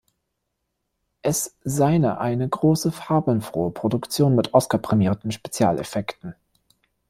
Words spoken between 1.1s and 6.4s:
Es seine eine große, farbenfrohe Produktion mit oscarprämierten Spezialeffekten.